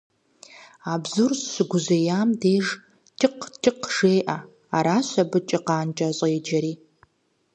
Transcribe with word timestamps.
А 0.91 0.93
бзур 1.03 1.31
щыгужьеям 1.51 2.29
деж 2.41 2.67
«чыкъ-чыкъ» 3.19 3.87
жеӀэ, 3.95 4.37
аращ 4.77 5.09
абы 5.21 5.39
чыкъанкӀэ 5.47 6.07
щӀеджэри. 6.17 6.73